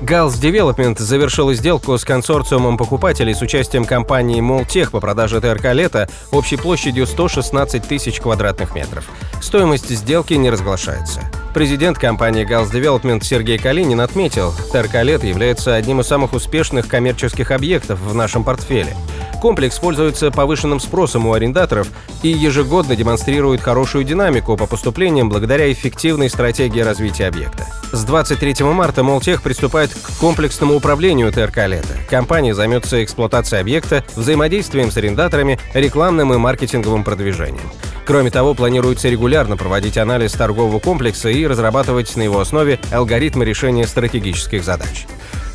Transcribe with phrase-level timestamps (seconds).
[0.00, 6.08] Галс Девелопмент завершил сделку с консорциумом покупателей с участием компании Malltech по продаже ТРК «Лето»
[6.30, 9.04] общей площадью 116 тысяч квадратных метров.
[9.42, 11.20] Стоимость сделки не разглашается.
[11.52, 17.50] Президент компании Галс Development Сергей Калинин отметил, ТРК «Лето» является одним из самых успешных коммерческих
[17.50, 18.96] объектов в нашем портфеле.
[19.40, 21.88] Комплекс пользуется повышенным спросом у арендаторов
[22.22, 27.66] и ежегодно демонстрирует хорошую динамику по поступлениям благодаря эффективной стратегии развития объекта.
[27.90, 31.96] С 23 марта Молтех приступает к комплексному управлению ТРК «Лето».
[32.08, 37.70] Компания займется эксплуатацией объекта, взаимодействием с арендаторами, рекламным и маркетинговым продвижением.
[38.04, 43.86] Кроме того, планируется регулярно проводить анализ торгового комплекса и разрабатывать на его основе алгоритмы решения
[43.86, 45.06] стратегических задач.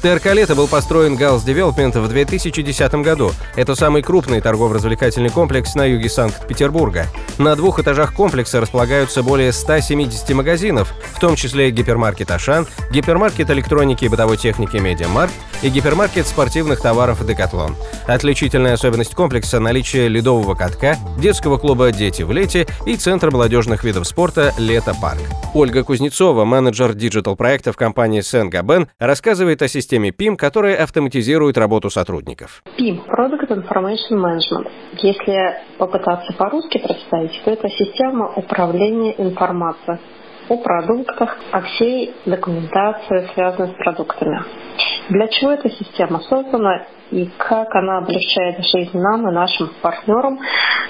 [0.06, 3.32] ТРК «Лето» был построен Галс Development в 2010 году.
[3.56, 7.08] Это самый крупный торгово-развлекательный комплекс на юге Санкт-Петербурга.
[7.40, 14.06] На двух этажах комплекса располагаются более 170 магазинов, в том числе гипермаркет «Ашан», гипермаркет электроники
[14.06, 15.34] и бытовой техники «Медиамаркт»
[15.66, 17.76] и гипермаркет спортивных товаров «Декатлон».
[18.08, 24.06] Отличительная особенность комплекса– наличие ледового катка, детского клуба «Дети в лете» и центра молодежных видов
[24.06, 25.22] спорта «Лето Парк».
[25.56, 32.62] Ольга Кузнецова, менеджер digital-проектов компании «Сен-Гобен», рассказывает о системе PIM, которая автоматизирует работу сотрудников.
[32.78, 34.70] PIM– Product Information Management.
[35.02, 39.98] Если попытаться по-русски представить, то это система управления информацией
[40.50, 44.44] о продуктах, о всей документации, связанной с продуктами.
[45.10, 50.40] Для чего эта система создана и как она облегчает жизнь нам и нашим партнерам,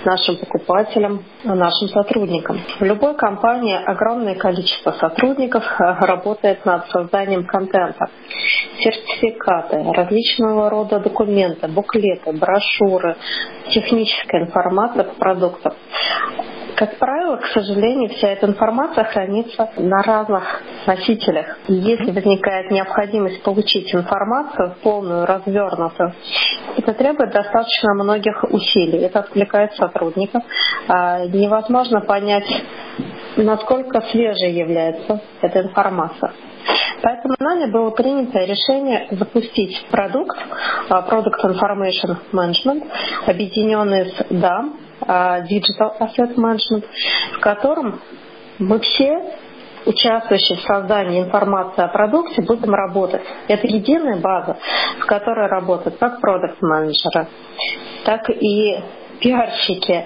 [0.06, 2.60] нашим покупателям, нашим сотрудникам.
[2.80, 8.10] В любой компании огромное количество сотрудников э, работает над созданием контента.
[8.80, 13.18] Сертификаты, различного рода документы, буклеты, брошюры,
[13.70, 15.74] техническая информация по продуктам.
[16.76, 21.58] Как правило, к сожалению, вся эта информация хранится на разных носителях.
[21.70, 26.14] Если возникает необходимость получить информацию полную, развернутую,
[26.78, 29.00] это требует достаточно многих усилий.
[29.00, 30.44] Это отвлекает сотрудников.
[30.90, 32.48] А, невозможно понять,
[33.38, 36.34] насколько свежей является эта информация.
[37.02, 40.38] Поэтому нами было принято решение запустить продукт,
[40.90, 42.84] а, Product Information Management,
[43.28, 46.86] объединенный с DAM, а, Digital Asset Management,
[47.38, 48.00] в котором
[48.60, 49.22] мы все
[49.86, 53.22] участвующие в создании информации о продукте, будем работать.
[53.48, 54.58] Это единая база,
[55.00, 57.28] в которой работают как продукт-менеджеры,
[58.04, 58.80] так и
[59.20, 60.06] пиарщики,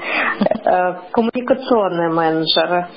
[0.66, 2.88] э, коммуникационные менеджеры,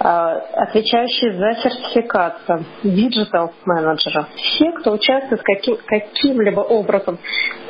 [0.00, 4.26] э, отвечающие за сертификацию, digital менеджеры.
[4.36, 7.18] Все, кто участвует каким, каким-либо образом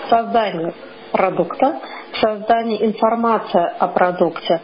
[0.05, 0.73] в создании
[1.13, 1.81] продукта,
[2.13, 4.61] в создании информации о продукте,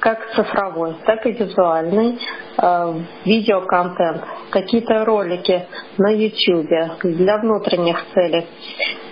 [0.00, 2.18] как цифровой, так и визуальный,
[2.58, 5.66] э, видеоконтент, какие-то ролики
[5.98, 8.46] на YouTube для внутренних целей.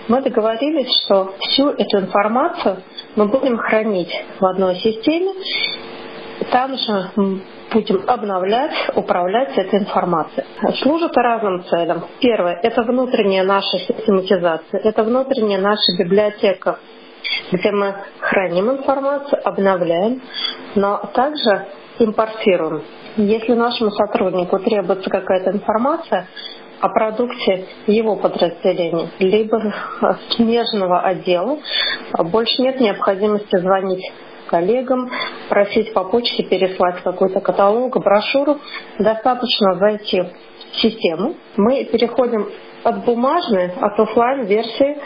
[0.09, 2.77] Мы договорились, что всю эту информацию
[3.17, 5.33] мы будем хранить в одной системе,
[6.51, 7.11] там же
[7.73, 10.47] будем обновлять, управлять этой информацией.
[10.83, 12.05] Служит разным целям.
[12.21, 16.79] Первое– это внутренняя наша систематизация, это внутренняя наша библиотека
[17.53, 20.21] где мы храним информацию, обновляем,
[20.75, 21.67] но также
[21.99, 22.83] импортируем.
[23.17, 26.27] Если нашему сотруднику требуется какая-то информация
[26.81, 29.73] о продукте его подразделения, либо
[30.31, 31.59] смежного отдела,
[32.25, 34.05] больше нет необходимости звонить
[34.55, 35.11] коллегам,
[35.49, 38.59] просить по почте переслать какой-то каталог, брошюру.
[39.01, 41.35] Достаточно зайти в систему.
[41.57, 42.49] Мы переходим
[42.85, 44.97] от бумажной, от офлайн версии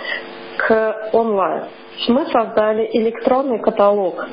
[0.59, 1.65] к онлайн
[2.07, 4.25] мы создали электронный каталог.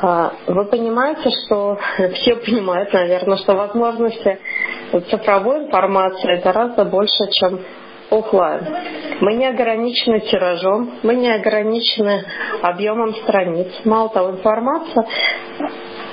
[0.00, 1.76] А, вы понимаете, что
[2.14, 4.38] все понимают, наверное, что возможности
[5.10, 7.60] цифровой информации гораздо больше, чем
[8.10, 8.66] офлайн.
[9.20, 12.24] Мы не ограничены тиражом, мы не ограничены
[12.62, 13.68] объемом страниц.
[13.84, 15.06] Мало того, информация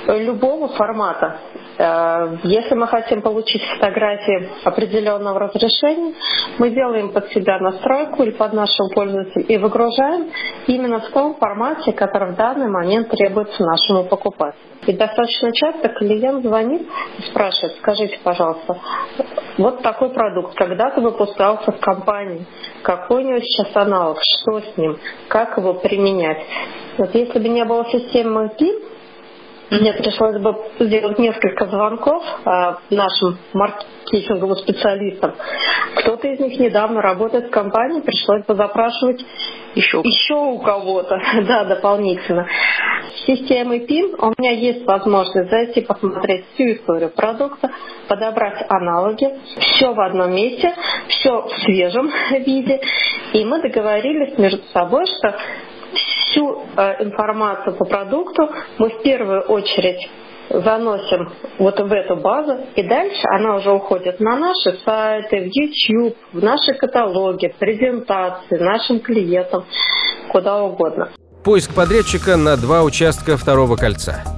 [0.06, 1.40] любого формата
[1.78, 6.14] если мы хотим получить фотографии определенного разрешения,
[6.58, 10.30] мы делаем под себя настройку или под нашего пользователя и выгружаем
[10.66, 14.58] именно в том формате, который в данный момент требуется нашему покупателю.
[14.86, 16.88] И достаточно часто клиент звонит
[17.18, 18.78] и спрашивает, скажите, пожалуйста,
[19.58, 22.46] вот такой продукт когда-то выпускался в компании,
[22.82, 24.96] какой у него сейчас аналог, что с ним,
[25.28, 26.42] как его применять.
[26.98, 28.95] Вот если бы не было системы PIN,
[29.70, 35.34] Мне пришлось бы сделать несколько звонков э, нашим маркетинговым специалистам.
[35.96, 39.24] Кто-то из них недавно работает в компании, пришлось бы запрашивать
[39.74, 42.46] еще, еще у кого-то, да, дополнительно.
[43.16, 47.70] С системой PIN у меня есть возможность зайти посмотреть всю историю продукта,
[48.08, 49.28] подобрать аналоги,
[49.58, 50.72] все в одном месте,
[51.08, 52.80] все в свежем виде.
[53.32, 55.36] И мы договорились между собой, что
[56.36, 58.48] всю э, информацию по продукту
[58.78, 60.08] мы в первую очередь
[60.48, 66.16] заносим вот в эту базу, и дальше она уже уходит на наши сайты, в YouTube,
[66.32, 69.64] в наши каталоги, презентации, нашим клиентам,
[70.30, 71.10] куда угодно.
[71.42, 74.35] Поиск подрядчика на два участка второго кольца.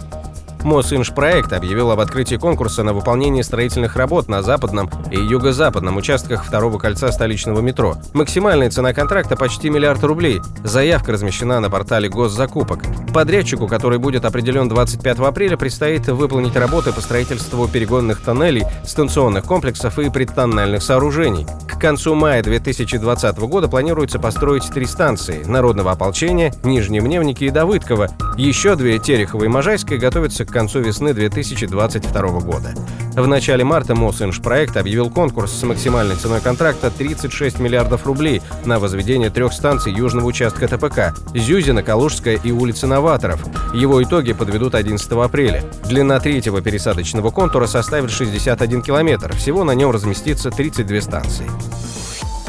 [0.65, 6.79] Мосинжпроект объявил об открытии конкурса на выполнение строительных работ на западном и юго-западном участках второго
[6.79, 7.97] кольца столичного метро.
[8.13, 10.41] Максимальная цена контракта почти миллиард рублей.
[10.65, 12.81] Заявка размещена на портале госзакупок.
[13.15, 19.99] Подрядчику, который будет определен 25 апреля, предстоит выполнить работы по строительству перегонных тоннелей, станционных комплексов
[19.99, 21.47] и предтоннельных сооружений.
[21.69, 28.09] К концу мая 2020 года планируется построить три станции– Народного ополчения, Нижние Мневники и Давыдково.
[28.37, 32.75] Еще две– Терехово и Можайская– готовятся к концу весны 2022 года.
[33.15, 39.31] В начале марта Мосинжпроект объявил конкурс с максимальной ценой контракта 36 миллиардов рублей на возведение
[39.31, 43.45] трех станций южного участка ТПК– Зюзина, Калужская и улица Новаторов.
[43.75, 45.65] Его итоги подведут 11 апреля.
[45.85, 49.35] Длина третьего пересадочного контура составит 61 километр.
[49.35, 51.47] Всего на нем разместится 32 станции.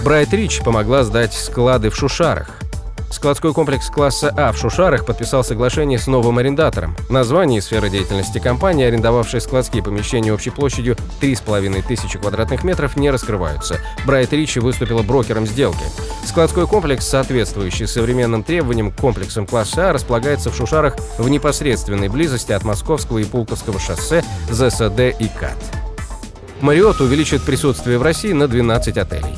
[0.03, 2.68] Брайт Рич помогла сдать склады в Шушарах.
[3.11, 6.95] Складской комплекс класса А в Шушарах подписал соглашение с новым арендатором.
[7.09, 13.09] Название и сфера деятельности компании, арендовавшей складские помещения общей площадью 3,5 тысячи квадратных метров, не
[13.09, 13.79] раскрываются.
[14.05, 15.83] Брайт Ричи выступила брокером сделки.
[16.25, 22.51] Складской комплекс, соответствующий современным требованиям к комплексам класса А, располагается в Шушарах в непосредственной близости
[22.51, 25.57] от Московского и Пулковского шоссе, ЗСД и КАТ.
[26.61, 29.35] Мариот увеличит присутствие в России на 12 отелей.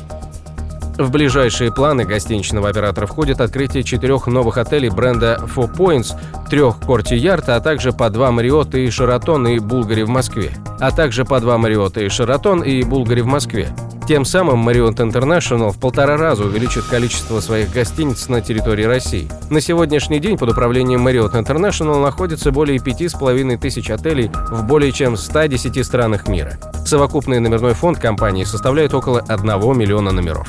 [0.98, 6.14] В ближайшие планы гостиничного оператора входит открытие четырех новых отелей бренда Four Points,
[6.50, 10.52] трех Корти Ярта, а также по два Мариота и Шаратон и Булгари в Москве.
[10.80, 13.68] А также по два Мариота и Шаратон и Булгари в Москве.
[14.06, 19.30] Тем самым Marriott International в полтора раза увеличит количество своих гостиниц на территории России.
[19.48, 25.16] На сегодняшний день под управлением Marriott International находится более 5,5 тысяч отелей в более чем
[25.16, 26.58] 110 странах мира.
[26.84, 29.46] Совокупный номерной фонд компании составляет около 1
[29.78, 30.48] миллиона номеров.